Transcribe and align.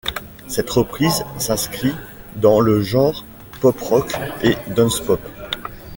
Cette 0.47 0.71
reprise 0.71 1.23
s'inscrit 1.37 1.93
dans 2.35 2.59
le 2.59 2.81
genre 2.81 3.23
pop-rock 3.61 4.11
et 4.41 4.55
dance-pop. 4.75 5.21